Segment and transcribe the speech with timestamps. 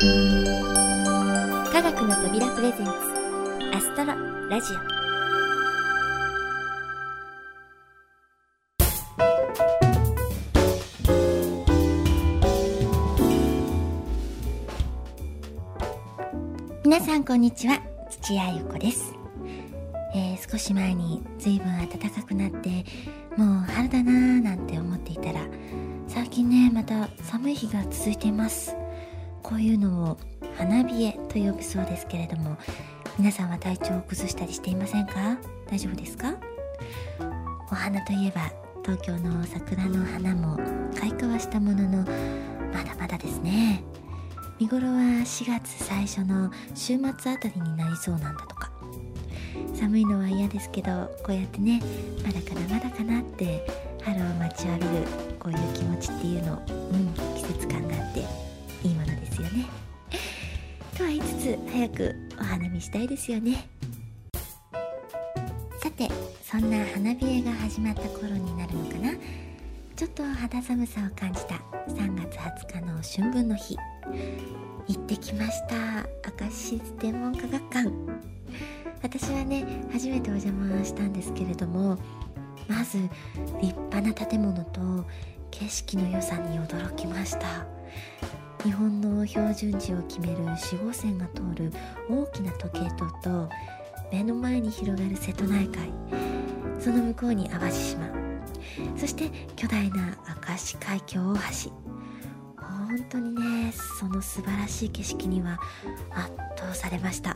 [0.00, 0.04] 科
[1.82, 2.92] 学の扉プレゼンツ
[3.74, 4.14] アストロ
[4.48, 4.76] ラジオ。
[16.84, 19.12] 皆さんこんにちは土屋ゆ子です、
[20.14, 22.84] えー、少し前に随分暖かくなって
[23.36, 25.40] もう春だなーなんて思っていたら
[26.06, 28.76] 最近ねまた寒い日が続いています。
[29.48, 30.18] こういうのを
[30.58, 32.58] 花冷えと呼ぶそうですけれども
[33.18, 35.38] 皆さんは体調を崩したりしていませんか？
[35.70, 36.34] 大丈夫ですか？
[37.72, 40.58] お花といえば東京の桜の花も
[41.00, 42.04] 開花はしたものの
[42.74, 43.82] まだまだですね。
[44.58, 44.92] 見頃は
[45.24, 45.24] 4
[45.58, 48.70] 月最初の週末あたりになりそうなんだとか。
[49.74, 50.90] 寒いのは嫌ですけど
[51.24, 51.80] こうやってね
[52.22, 53.64] まだかなまだかなって
[54.04, 54.88] 春を待ちわびる
[55.38, 58.47] こういう気持ちっていうのうん季節感があって
[61.18, 63.68] いつつ早くお花見したいですよね。
[65.82, 66.08] さて
[66.44, 69.14] そんな花冷えが始まった頃になるのかな。
[69.96, 71.56] ちょっと肌寒さを感じた
[71.88, 73.76] 3月20日の春分の日。
[74.86, 76.06] 行ってきました。
[76.40, 77.90] 明石天文科学館。
[79.02, 81.98] 私はね初めてお邪魔したんですけれども
[82.68, 82.98] まず
[83.60, 85.04] 立派な建物と
[85.50, 87.77] 景色の良さに驚きました。
[88.64, 91.72] 日本の標準時を決める4号線が通る
[92.10, 93.48] 大きな時計塔と
[94.10, 95.90] 目の前に広がる瀬戸内海。
[96.80, 98.08] その向こうに淡路島。
[98.96, 100.16] そして巨大な
[100.48, 101.70] 明石海峡大橋。
[102.56, 105.58] 本当にねその素晴らしい景色には
[106.10, 107.34] 圧倒されました。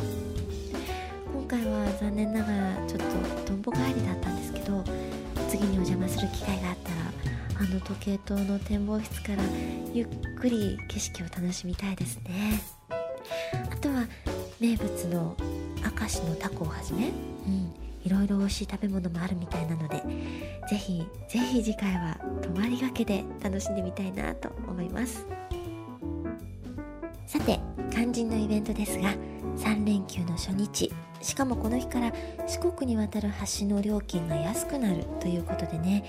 [1.33, 3.07] 今回は残念ながらちょっと
[3.47, 4.83] とんぼ帰りだったんですけど
[5.49, 6.92] 次にお邪魔する機会があった
[7.63, 9.43] あの時計塔の展望室から
[9.95, 12.61] ゆっくり景色を楽しみたいですね。
[13.71, 14.05] あとは
[14.59, 15.37] 名物の
[16.01, 17.11] 明石のタコをはじめ、う
[17.49, 17.73] ん、
[18.05, 20.03] いろいろ美味しい食べ物もあるみたいなので
[20.69, 25.25] ぜひぜひ次回は泊まりがけで楽しんでみたいなと思います。
[27.27, 27.61] さて
[27.93, 29.15] 肝心のイベントですが
[29.57, 30.93] 3連休の初日。
[31.21, 32.13] しかもこの日から
[32.49, 36.05] 四国に渡る橋の料金が安くなるということでね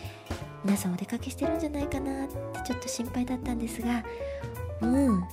[0.63, 2.35] 皆さんお出かけしてるんじゃないかなって
[2.65, 4.03] ちょっと心配だったんですが
[4.81, 5.27] うんた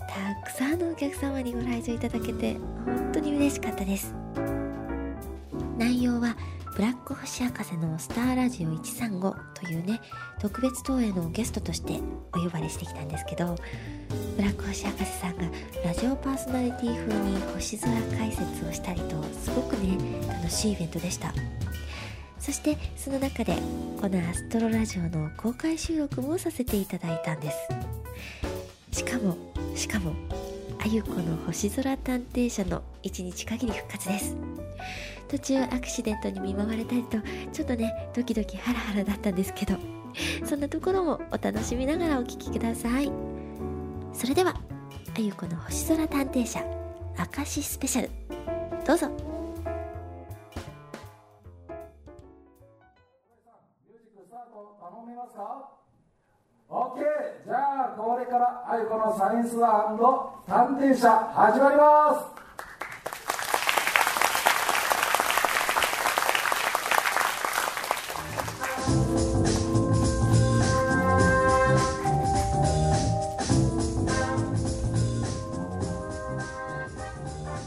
[0.45, 4.15] くさんのお客様にご来場いただけて本当に嬉しかったです。
[5.77, 6.37] 内容は
[6.77, 10.01] ブラック星博士のスターラジオ135というね
[10.39, 12.01] 特別投影のゲストとして
[12.35, 13.57] お呼ばれしてきたんですけど
[14.37, 15.45] ブラック星博士さんが
[15.85, 19.97] ラジオパーソナリティ風に星空解説をしたりとすごくね
[20.29, 21.33] 楽しいイベントでした。
[22.41, 23.55] そしてその中で
[24.01, 27.59] このアストロラジオの公開収録もさせていただいたんです。
[28.93, 29.37] しかも
[29.77, 30.15] しかも
[30.83, 34.37] あゆこの星空探偵社の1日限り復活です。
[35.28, 37.19] 途中アクシデントに見舞われたりと
[37.53, 39.77] ちょっとねドキドキハラハラだったんですけど
[40.45, 43.12] そんなところもお楽しみながらお聴きください。
[44.12, 44.55] それでは
[45.17, 46.65] あゆこの星空探偵社
[47.37, 48.11] 明石スペシャル
[48.87, 49.30] どうぞ。
[58.71, 62.41] はい、このサイエンスワールド探偵社始まります。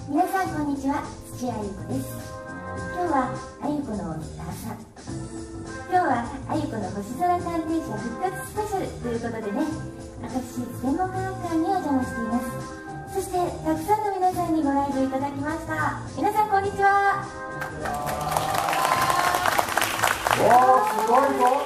[0.09, 1.03] みなさんこんにちは。
[1.37, 2.42] 土屋ゆ子です。
[2.73, 3.29] 今日は
[3.61, 4.81] あゆこのスターさん
[5.89, 9.61] 今日はあゆこの星空探偵社復活スペシャルということでね
[10.21, 16.01] 明石市天文科学館にお邪魔していますそしてたくさんの皆さんにご来場いただきました。
[16.17, 17.21] 皆さんこんにちは。
[20.41, 21.61] おーすごいぞ。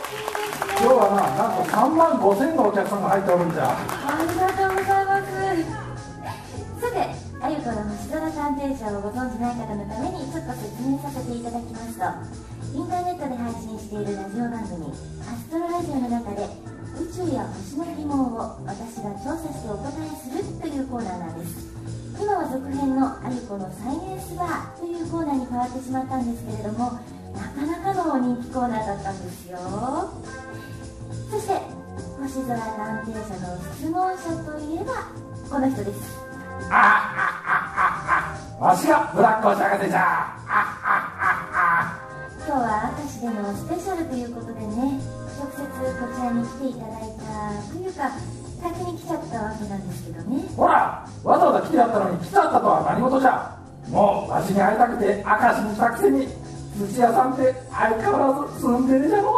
[0.76, 3.72] 今日はななんと3万5千のお客さんが入っておるんじゃ。
[3.72, 3.80] あ
[4.28, 4.67] りがとう
[8.88, 12.08] 社をご存じない方のためにちょっと説明させていただきますと
[12.72, 14.88] インターネットで配信しているラジオ番組
[15.28, 16.48] 「アストロラジオ」の中で
[16.96, 21.68] 宇宙や星の疑問を私が調査してお答えするというコーナーなんです
[22.16, 26.96] 今は続編の「あゆこのサイエンスバー」というコーナーに変わってしまったんですけれども
[27.36, 29.60] なかなかの人気コーナーだったんですよ
[31.30, 31.60] そして
[32.24, 35.12] 星空探偵社の質問者といえば
[35.52, 36.16] この人です
[38.60, 40.34] わしがブラックをじゃがじゃ。
[42.42, 44.98] 今日は明石でのスペシャルということでね
[45.38, 48.10] 直接こちらに来ていただいたというか
[48.58, 50.42] 先に来ちゃったわけなんですけどね。
[50.58, 53.54] ほらわざわざ来てやったのに来ちゃったとは何事じゃ。
[53.94, 56.28] もうわしに会いたくて明石に来たくせに
[56.82, 59.30] 土屋さんって相変わらず住んでるじゃの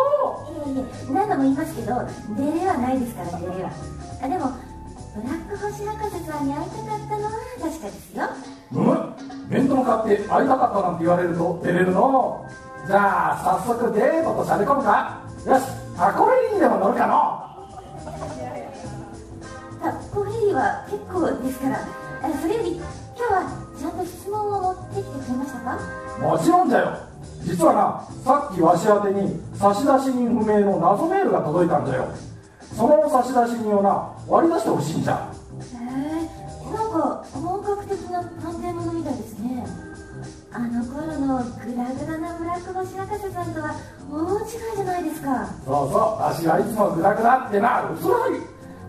[0.47, 1.91] いえいえ何度も言いますけど
[2.39, 3.71] デレはないですからデレは。
[4.23, 4.55] あでも
[5.11, 8.23] ブラック星博士さんに会いたかったのは確かですよ
[8.73, 8.85] うん。
[9.49, 12.45] 面と向かって会いたかったなんて言われると照れるの？
[12.87, 15.21] じゃあ早速デートとしゃれ込むか。
[15.45, 15.65] よし。
[15.97, 17.45] タコレリにでも乗るかの。
[19.81, 21.87] タコフェリーは結構ですから。
[22.21, 22.85] あそれより今
[23.15, 23.47] 日は
[23.79, 25.77] ちゃんと質問を持ってきてくれましたか？
[26.19, 26.97] もちろんじゃよ。
[27.41, 29.81] 実はなさっきわし宛てに差出
[30.11, 32.07] 人不明の謎メールが届いたんじゃよ。
[32.75, 35.15] その差出人をな割り出してほしいんじゃ。
[35.15, 35.17] へ
[36.45, 39.65] えなんか本格的な探偵ものみたいですね。
[40.51, 43.75] あの頃のグラグラなブラック星博士さんとは
[44.11, 45.47] 大違いじゃないですか。
[45.63, 48.31] そうそうわしはいつもグダグダってな嘘らい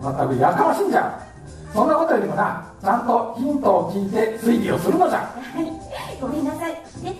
[0.01, 1.27] まったくやかましいんじゃ。
[1.73, 5.19] そんなことよりもなちゃんとヒントを聞いて推理をするのじゃ。
[5.19, 6.19] はい。
[6.19, 6.73] ごめんなさい。
[7.01, 7.15] で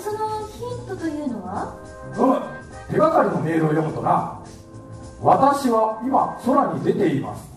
[0.00, 1.74] そのヒントというのは？
[2.16, 2.40] うむ
[2.90, 4.40] 手がかりのメールを読むとな
[5.20, 7.50] 私は今空に出ています。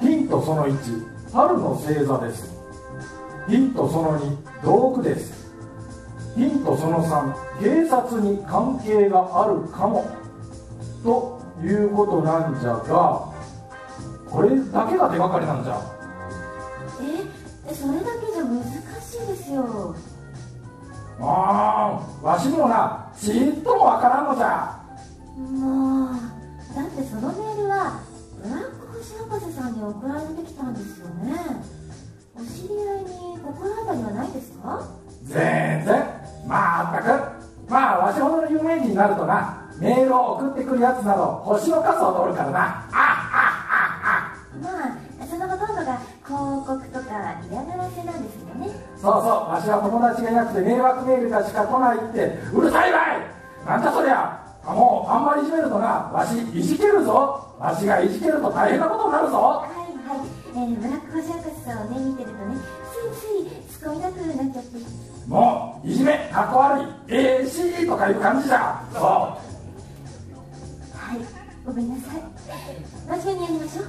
[0.00, 2.52] ヒントその1春の星座です。
[3.48, 5.50] ヒントその2道具です。
[6.36, 10.04] ヒントその3警察に関係があるかも。
[11.02, 13.32] ということなんじゃが
[14.30, 15.80] これだけが手がかりなんじゃ。
[17.68, 18.62] えそれだけじゃ難
[19.00, 19.94] しいですよ。
[21.18, 24.78] ああわしにもなちっともわからんのじゃ。
[25.38, 26.14] もう
[26.74, 28.00] だってそのメールは
[28.42, 28.81] ブラック
[29.12, 31.36] 星博士さんに送られてきたんですよね。
[32.34, 34.82] お知り合いに心当たりはないですか？
[35.24, 36.04] 全然。
[36.46, 37.70] まったく。
[37.70, 42.88] まあわしほどの有名人になるとなメールを送ってくるやつなど星の数を取るからな。
[42.90, 48.70] あまあそのほとんどが広告とか嫌がらせなんですけどね。
[48.96, 49.52] そうそう。
[49.52, 53.66] わしは友達がいなくて迷惑メールがしか来ないってうるさいわい。
[53.66, 54.38] なんだそりゃ。
[54.38, 54.41] あ
[54.72, 57.46] もうあんまりいじめるとなわしいじけるぞ。
[57.58, 59.36] わしがいじけると大変なことになるぞ。
[59.36, 59.72] はい。
[60.08, 62.56] はい、えー、ブラック星博士さんをね見てるとね
[62.90, 64.68] ついつい突っ込みたくなっちゃって。
[65.28, 66.86] もういじめかっこ悪い。
[67.08, 68.82] ええしとかいう感じじゃ。
[68.92, 69.38] そは
[71.14, 71.18] い。
[71.64, 72.22] ごめんなさい。
[73.22, 73.84] 真面目にやりましょう。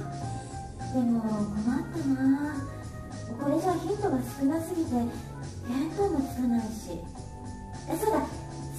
[0.94, 2.54] でも困ったな
[3.42, 7.00] これじゃヒントが少なすぎて見当もつかないし。
[7.90, 8.20] えそうだ。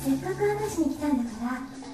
[0.05, 1.84] せっかく明石に来たんだから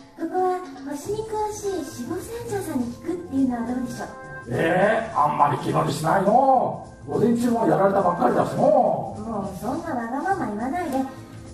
[0.90, 4.08] 星に詳しい守護船長さんに聞くっていうのはどうでしょう？
[4.08, 6.88] うええあんまり気乗りしないの。
[7.08, 10.98] 午前中もやられたばっかりだしのもうそんなわがまま言わないで。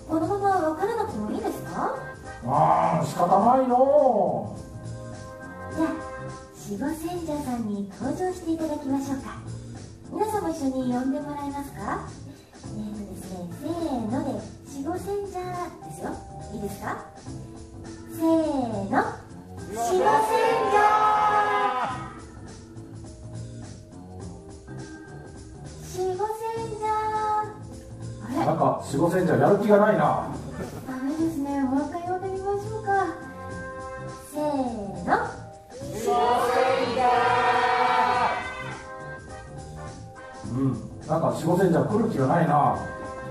[0.08, 1.94] このまま別れなくてもいいですか？
[2.46, 4.56] ああ仕方ないの
[5.76, 5.88] じゃあ
[6.70, 9.36] 守護船長さんに登場していただきましょうか。
[10.10, 12.08] 皆さんも一緒に呼んでもらえますか？
[12.64, 13.72] えーとですねせー
[14.10, 14.40] ので
[14.72, 15.44] 守護船長
[15.86, 16.16] ですよ。
[16.54, 17.04] いいですか？
[18.18, 18.98] せーの。
[19.68, 20.34] 守護船
[20.72, 20.76] 長
[25.94, 26.42] 守護船
[26.80, 26.82] 長
[28.24, 28.32] あれ？
[28.44, 30.02] なんか守護船じゃやる気がないな。
[30.88, 31.62] ダメですね。
[31.62, 33.06] もう一回呼んでみましょうか。
[34.32, 35.12] せーの。
[40.50, 40.62] うん。
[41.06, 42.76] なんか守護船じゃ来る気がないな。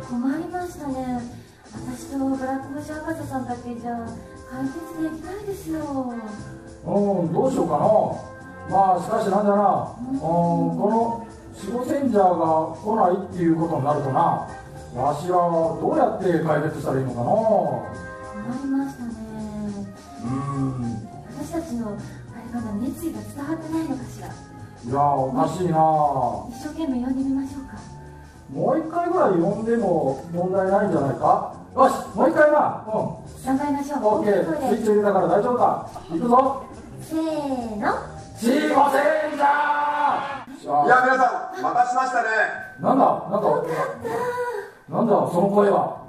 [0.09, 1.21] 困りましたね。
[1.73, 4.07] 私とブラック星博士さんだけじゃ
[4.49, 5.79] 解決できないですよ。
[6.85, 8.77] うんどうしようかな。
[8.77, 9.95] まあしかしなんだな。
[9.99, 11.27] うんこの
[11.57, 14.47] 守護船者が来ないっていうことになるとな。
[14.95, 19.13] わしはどうやって解決したらいいのか困りましたね。
[20.23, 24.27] なうん私たちのあれかな熱意が伝わってないのかしら。
[24.27, 25.77] いやおかしいな。
[25.77, 27.75] も一生懸命呼んでみましょうか。
[28.55, 31.53] う一回ぐらい呼んでも問題ないんじゃないか。
[31.75, 32.85] よしもう一回な。
[32.87, 33.99] うん頑張りましょう。
[34.19, 34.43] オッケー。
[34.43, 36.65] スイッチ入れたから大丈夫だ行くぞ。
[37.01, 37.19] せー
[37.77, 37.93] の。
[38.37, 39.43] 守護船者
[40.85, 42.27] いや皆さん待たしましたね。
[42.81, 43.05] なんだ？
[43.31, 43.49] なんだ？
[44.89, 45.13] なんだ？
[45.31, 46.07] その声は。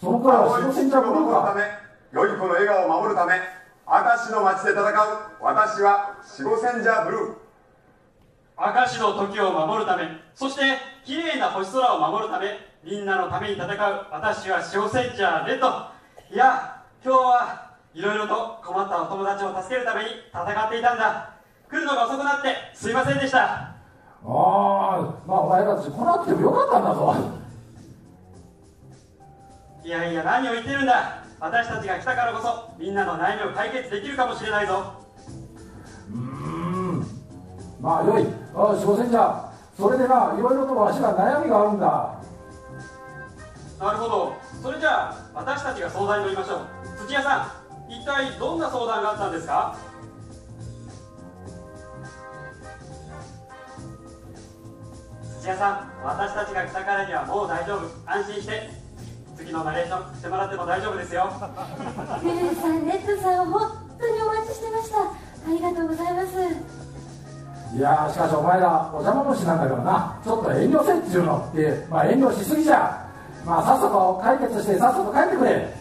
[0.00, 1.62] その声は守護船者ブルーか守るため
[2.12, 3.34] 良い子の笑顔を守るため
[3.88, 4.94] 明石の街で戦う。
[5.40, 7.34] 私は守護戦者ブルー。
[8.58, 10.62] 明石の時を守るためそして
[11.04, 13.68] 綺麗な星空を守るためみんなのために戦う。
[14.10, 15.97] 私は守護センチャーレッド
[16.30, 21.34] いや今日はいろいろと困ったお友達を助けるために戦っていたんだ。
[21.70, 23.38] 来るのが遅くなってすいませんでした。
[23.44, 23.74] あ
[24.22, 27.16] あまあお前らたち来なくてもよかったんだぞ。
[29.82, 31.24] いやいや何を言ってるんだ。
[31.40, 34.92] 私たちが来たからこそみんなの悩みを解決できるかもしれないぞ。
[36.10, 37.06] うーん。
[37.80, 38.22] まあよい。
[38.22, 42.20] よしごせんじゃそれでないろいろとわしが悩みがあるんだ。
[43.80, 47.06] なるほどそれじゃあ私たちが相談に乗りましょう。
[47.06, 49.76] 土屋さん一体どんな相談があったんですか？
[55.40, 57.88] 土屋さん私たちが来たからにはもう大丈夫。
[58.06, 58.70] 安心して。
[59.38, 61.30] 次のナレーションしてもらっても大丈夫ですよ。
[62.24, 64.98] ルルさんレッドさん本当にお待ちしてました。
[64.98, 65.12] あ
[65.46, 67.76] りがとうございます。
[67.76, 73.07] いやーしかしお前らお邪魔虫なんだけどなちょっと遠慮せっちゅうのってまあ遠慮しすぎじゃ
[73.48, 75.72] まあさっさと解決してさっさと帰ってくれ。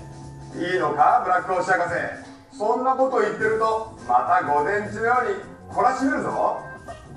[0.56, 6.64] いいのかブラック星博士そんなこと言ってるとまた午前中のように懲らしめるぞ。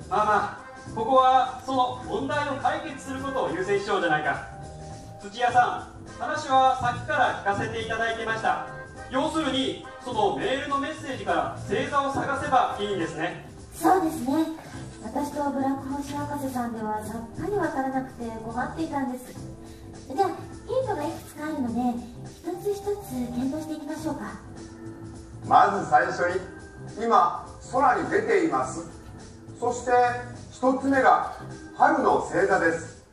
[0.09, 0.61] まあまあ
[0.93, 4.45] ここはその問題を解決することを優先しようじゃないか。
[5.23, 8.67] 土屋さん話はさっきから聞かせていただいてました。
[9.09, 13.47] 要するにそのメールのメッセージから星座を探せばいいんですね。
[13.73, 14.45] そうですね。
[15.01, 19.33] 私とブラック星博士さんではさっぱりわからなくて困っていたんです
[20.15, 20.29] じゃあ
[20.67, 21.77] ヒントがいくつかあるので
[22.25, 24.21] 一つ一つ検討していきましょうか。
[25.47, 26.19] まず最初
[26.97, 28.89] に今空に出ています。
[29.59, 29.91] そして
[30.51, 31.37] 一つ目が
[31.77, 33.03] 春の星座です。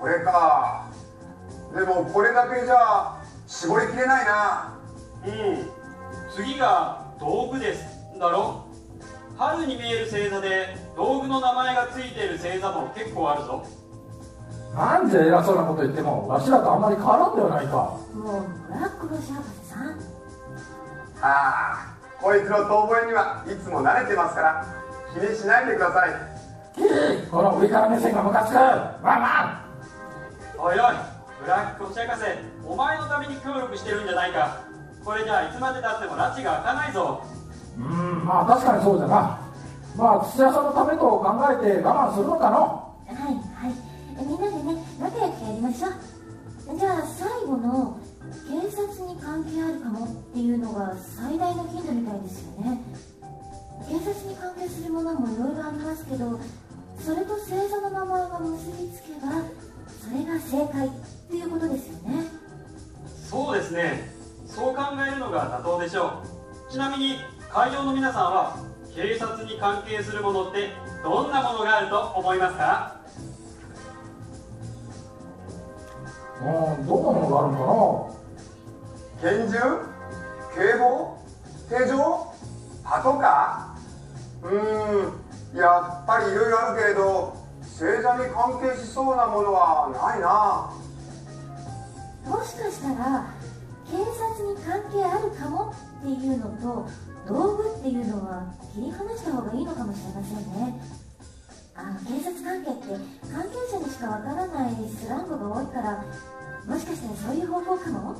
[0.00, 0.86] これか。
[1.74, 4.78] でもこれだけじゃ絞りきれないな。
[5.26, 5.32] うん。
[6.34, 7.84] 次が道具です。
[8.18, 8.64] だろ？
[9.36, 13.66] 春に見える星座で道具の名前がついている星座も結構あるぞ
[14.76, 17.96] なんで偉そうなこと言ってもわしらとあんまり変わらんではないか。
[18.12, 19.96] もうブラック星博士さん。
[21.22, 24.66] ああこいつの遠吠えにはいつも慣れてますから
[25.14, 26.10] 気にしないでください。
[27.30, 28.54] この上から目線がムカつく。
[28.56, 29.64] ワンワ
[30.58, 30.78] おいおい
[31.40, 32.26] ブラック星博士
[32.66, 34.60] お前のために協力してるんじゃないか。
[35.02, 37.24] これじゃあいつまでたっても拉致が開かないぞ。
[37.78, 37.86] ンう
[38.20, 39.40] んまあ確かにそうじゃな。
[39.96, 42.60] まあ土屋さんのためと考えて我慢するのかの。
[42.60, 43.55] はい
[44.18, 46.78] みんなでね仲良くやりましょう。
[46.78, 47.98] じゃあ最後の
[48.48, 52.80] 警察に関係あるかもっていうのが最大のヒントみたいですよね。
[53.88, 56.40] 警察に関係するものもいろいろありますけど
[56.98, 59.44] それと星座の名前が結びつけば
[59.86, 60.90] それが正解っ
[61.30, 62.26] ていうことですよね。
[63.30, 64.10] そうですね。
[64.46, 66.22] そう考えるのが妥当でしょ
[66.68, 66.72] う。
[66.72, 67.16] ちなみに
[67.48, 68.56] 会場の皆さんは
[68.94, 70.70] 警察に関係するものって
[71.04, 72.95] どんなものがあると思いますか？
[76.42, 78.16] うんどんなものがあるの
[79.22, 79.58] 拳銃？
[80.54, 81.16] 警棒？
[81.68, 82.26] 手錠？
[82.84, 90.70] パトカーうーんやっぱりいろいろあるけれど星座に関係しそうなものはないな。
[92.30, 93.26] もしかしたら
[93.90, 96.88] 警察に関係あるかもっていうのと
[97.28, 100.80] 道具っていうのは切り離した方がいいのかもしれませんね
[101.78, 102.88] あ警察関係って
[103.32, 106.04] 関係者にしかわからないスラングが多いから
[106.66, 108.14] もしかしたらそういう方法かも？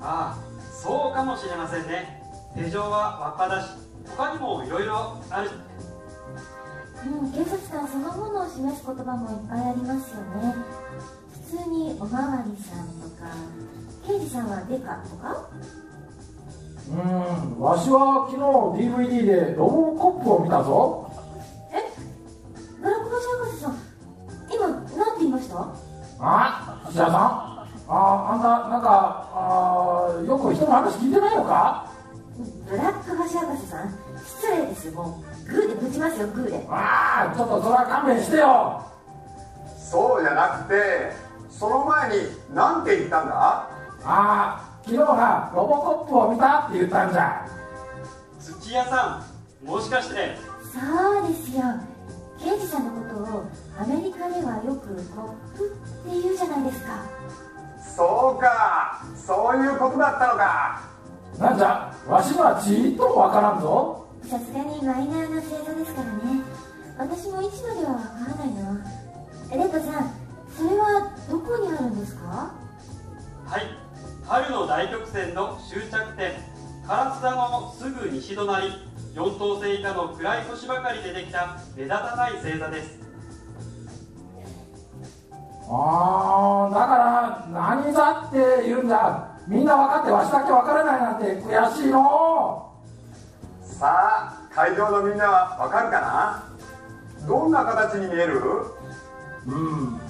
[0.00, 0.38] ああ
[0.72, 2.22] そうかもしれませんね。
[2.54, 3.70] 手錠はわっぱだし
[4.16, 5.50] 他にもいろいろある。
[7.06, 10.54] うん警察官そのものを示す言葉もいっぱいありますよね。
[11.50, 13.30] 普通におまわりさんとか
[14.06, 15.48] 刑事さんはデカとか？
[16.88, 18.36] うんわしは昨
[18.78, 21.05] 日 DVD でロボコップを見たぞ
[26.20, 27.14] あ土屋さん？
[27.88, 31.90] ああんたなんかあよく人の話聞いてないのか？
[32.68, 33.94] ブラック星博士さん
[34.24, 34.90] 失礼です。
[34.90, 36.66] もうグーでぶちますよグーで。
[36.68, 38.82] ああちょっとそれは勘弁してよ。
[39.78, 41.12] そうじゃなくて
[41.48, 42.16] その前に
[42.52, 43.34] 何て言ったんだ？
[43.38, 43.68] あ
[44.04, 47.46] あ昨日なロボコップを見たって言ったんじゃ。
[48.40, 49.22] 土屋さ
[49.62, 50.36] んもしかして。
[50.72, 51.62] そうですよ。
[52.38, 53.44] 刑事さんのことを
[53.78, 55.70] アメリカではよくコップっ
[56.10, 57.04] て言うじゃないですか。
[57.96, 59.04] そうか。
[59.14, 60.80] そういうことだったのか。
[61.38, 64.06] なんじゃわしにはちーっともわからんぞ。
[64.24, 66.40] さすがにマイナーな星座ですからね。
[66.98, 68.80] 私も位置まではわからないな。
[69.50, 70.10] レッドさん
[70.56, 72.54] それはどこにあるんですか？
[73.46, 73.62] はい。
[74.24, 76.32] 春の大曲線の終着点。
[76.88, 78.72] 唐津田のすぐ西隣。
[79.14, 82.98] 4等星以下の暗い星ばかりでできた目立たない星座です
[85.68, 92.72] ああだから何座って言うんじゃみんな分かってわしだけ分からないなんて悔しいの。
[93.62, 97.26] さあ会場のみんなはわかるかな？
[97.26, 98.40] どんな形に見える？
[99.46, 100.00] うん。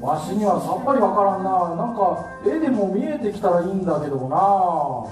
[0.00, 1.74] わしにはさっぱり分からんな。
[1.74, 5.06] なんか絵でも見えてきたらいいんだけどな。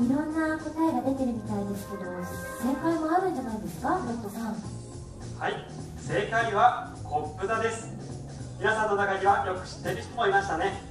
[0.00, 2.04] いろんな答えが出てるみたいですけど
[2.62, 4.77] 正解もあるんじゃないですかレッドさん
[5.38, 5.54] はい。
[6.00, 7.94] 正解はコップ座です。
[8.58, 10.82] 皆さんの中にはよく知ってる人もいましたね。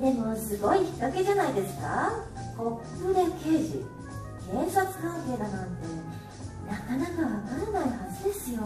[0.00, 2.10] でもすごい引っ掛けじゃないですか。
[2.56, 3.84] コップで刑事
[4.50, 5.84] 警察関係だなんて
[6.70, 8.62] なかなかわからないはずですよ。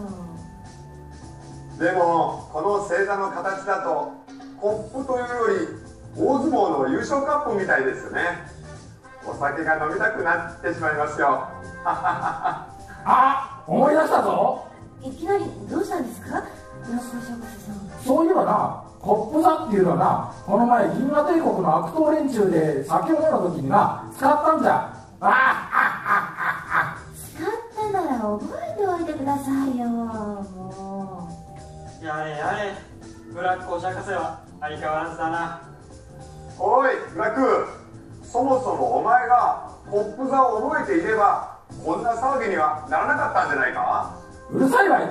[1.77, 4.13] でもこの星座の形だと
[4.61, 5.67] コップというより
[6.15, 8.47] 大相撲の優勝カップみたいですよね。
[9.27, 11.49] お酒が飲みたくなってしまいますよ。
[11.83, 14.65] あ思い出したぞ。
[15.01, 16.43] いきなりどうしたんですか？
[16.85, 17.75] ブラックシャ博士さん。
[18.05, 24.93] そういえばなコップ座っていうのはなこの前銀河帝国の悪党連中で酒を飲んだ時にな使ったんじゃ。
[25.21, 25.29] あ
[25.71, 26.97] あ
[27.35, 27.49] 使っ
[27.91, 29.87] たなら覚えておいてくださいよ。
[29.87, 31.29] も
[32.01, 32.73] やれやれ。
[33.33, 35.61] ブラックお釈迦世は相変わらずだな。
[36.59, 37.67] おいブラック。
[38.23, 41.52] そもそもお前がコップ座を覚えていれば
[41.83, 44.13] こんな騒ぎにはならなかったんじゃないか？
[44.51, 45.03] うるさいわい。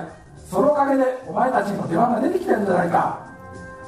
[0.49, 3.19] そのおかげでお前たちの出番が出てきてるんじゃないか。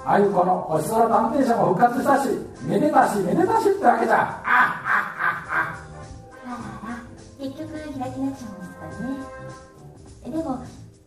[0.06, 2.30] あゆこの星空探偵社も復活したし
[2.64, 4.42] めでたしめでたしってわけじゃ。
[4.44, 4.46] あ
[6.44, 6.52] うあら
[6.90, 7.02] ら
[7.40, 10.32] 結局開きなっちゃうんですかね。
[10.32, 10.64] でも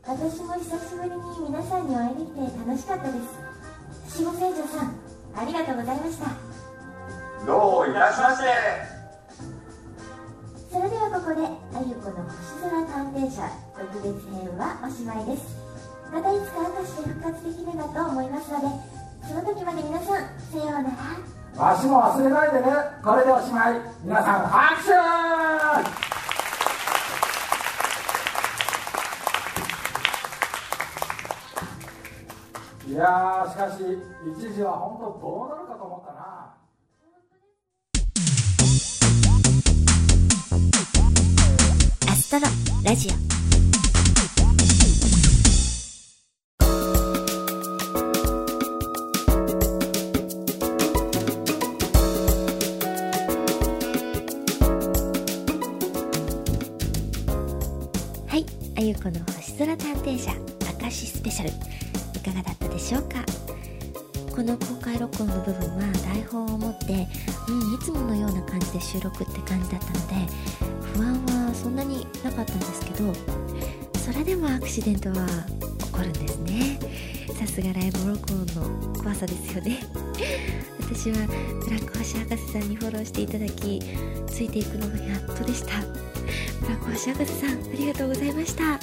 [0.06, 1.16] 私も久しぶりに
[1.48, 3.12] 皆さんにお会いできて楽しかったで
[4.08, 4.18] す。
[4.18, 4.94] 下聖女さん
[5.36, 6.26] ありがとうございました。
[7.46, 8.97] どういたしまして
[10.70, 11.48] それではここであ
[11.80, 15.56] ゆこの星空探偵社特別編はおしまいです。
[16.12, 18.66] またいつか明石で復活できればと思いますので
[19.26, 20.88] その時まで皆さんさようなら。
[21.56, 22.66] わしも忘れないでね。
[23.02, 23.80] これでおしまい。
[24.04, 24.92] 皆さん拍手！
[32.92, 33.82] いやーしかし
[34.36, 36.17] 一時は本当どうなるかと思ったな。
[42.08, 42.46] アストロ
[42.82, 43.12] ラジオ。
[58.26, 58.46] はい
[58.78, 60.32] あゆこの星空探偵社
[60.80, 61.50] 明石スペシャル。
[61.50, 61.52] い
[62.20, 63.16] かがだったでしょうか？
[64.34, 66.86] この公開録音の部分は台本を持って、
[67.48, 70.14] うん、いつものような感じで収録って感じだったので
[70.98, 71.14] 不安
[71.46, 73.14] はそんなになかったんですけど
[74.00, 75.14] それでもアクシデントは
[75.78, 76.78] 起こるんですね。
[77.38, 78.46] さすがライブ録音
[78.90, 79.78] の怖さですよね。
[80.80, 81.26] 私は
[81.62, 83.80] ブラック星博士さんにフォローしていただき
[84.26, 85.82] ついていくのがやっとでした。
[86.60, 88.80] ブラック星博士さんありがとうございました。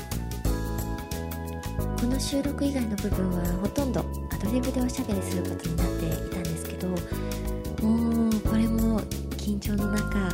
[1.99, 9.01] この収録以外の部分はほとんどアドリブでおしゃべりすることになっていたんですけどもうこれも
[9.37, 10.29] 緊張の中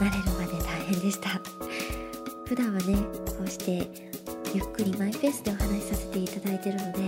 [0.00, 0.39] 慣れる
[0.90, 1.40] 変でした。
[2.46, 3.86] 普段はねこうして
[4.52, 6.98] ゆっくりマイペースでお話しさせていただいてるので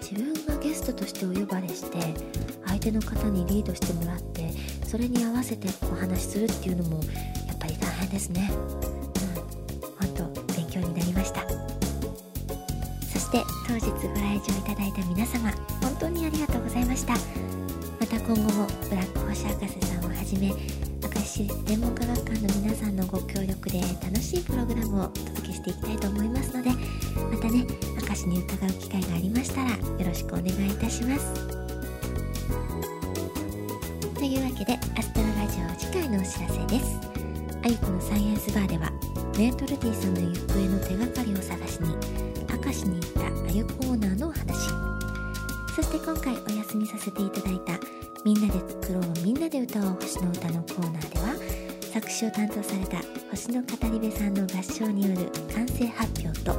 [0.00, 1.98] 自分がゲストとしてお呼ばれして
[2.66, 4.50] 相手の方にリードしてもらって
[4.86, 7.02] それに合わせてお話しするっていうのも
[7.46, 8.50] やっぱり大変ですね。
[8.50, 8.54] う
[10.06, 10.16] ん。
[10.16, 11.42] 本当勉強になりました。
[13.12, 15.50] そして当日ご来場いただいた皆様
[15.82, 17.12] 本当にありがとうございました。
[18.00, 20.52] また今後もブラック星博士さんをはじめ
[21.32, 26.76] 明石市立天文科学館の皆さんのご協力で楽しいプログラムをお届けしていきたいと思いますのでま
[27.40, 27.64] たね
[28.06, 31.32] 明石に伺う機会がありましたらよろしくお願いいたします。
[34.14, 37.00] というわけでアストロラジオ次回のお知らせです。
[37.64, 38.92] あゆこのサイエンスバーでは
[39.38, 41.96] メートルディさんの行方の手がかりを探しに
[42.62, 44.68] 明石に行ったあゆコーナーのお話。
[45.74, 47.80] そして今回お休みさせていただいた
[48.24, 51.34] 「みんなで作ろうみんなで歌おう星の歌」のコーナーでは
[51.92, 52.98] 作詞を担当された
[53.30, 56.54] 星の語り部さんの合唱による完成発表と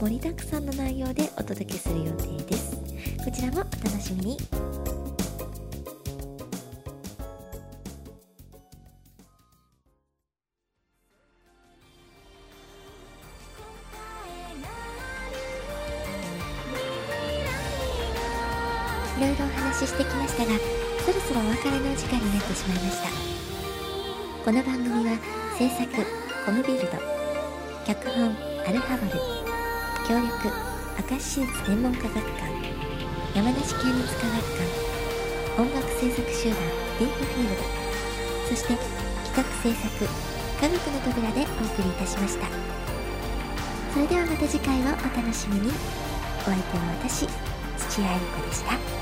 [0.00, 2.76] 盛りだくさんの内容でお届けする予定です。
[3.24, 4.71] こちらもお楽しみに。
[21.62, 23.08] そろそろお時間になってしまいました。
[24.44, 25.14] この番組は
[25.56, 25.86] 制作
[26.44, 26.98] コムビルド
[27.86, 28.34] 脚本
[28.66, 29.12] アルファボル
[30.02, 30.50] 協力
[31.06, 32.50] 明石市立天文科学館
[33.36, 34.42] 山梨県立科学
[35.54, 36.58] 館音楽制作集団
[36.98, 37.62] ディープフィールド
[38.50, 38.74] そして
[39.30, 39.86] 企画制作
[40.58, 42.46] 科学の扉でお送りいたしました。
[43.94, 45.70] それではまた次回をお楽しみに。
[46.40, 47.28] お相手は私
[47.78, 49.01] 土屋ゆ子でした。